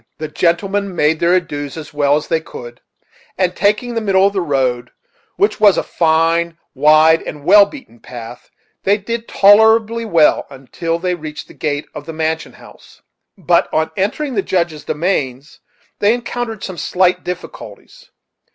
The 0.17 0.27
gentlemen 0.29 0.95
made 0.95 1.19
their 1.19 1.35
adieus 1.35 1.77
as 1.77 1.93
well 1.93 2.15
as 2.15 2.27
they 2.27 2.41
could, 2.41 2.81
and 3.37 3.55
taking 3.55 3.93
the 3.93 4.01
middle 4.01 4.25
of 4.25 4.33
the 4.33 4.41
road, 4.41 4.89
which 5.35 5.59
was 5.59 5.77
a 5.77 5.83
fine, 5.83 6.57
wide, 6.73 7.21
and 7.21 7.43
well 7.45 7.67
beaten 7.67 7.99
path, 7.99 8.49
they 8.81 8.97
did 8.97 9.27
tolerably 9.27 10.03
well 10.05 10.47
until 10.49 10.97
they 10.97 11.13
reached 11.13 11.47
the 11.49 11.53
gate 11.53 11.85
of 11.93 12.07
the 12.07 12.13
mansion 12.13 12.53
house: 12.53 13.03
but 13.37 13.71
on 13.71 13.91
entering 13.95 14.33
the 14.33 14.41
Judge's 14.41 14.83
domains 14.83 15.59
they 15.99 16.15
encountered 16.15 16.63
some 16.63 16.79
slight 16.79 17.23
difficulties. 17.23 18.09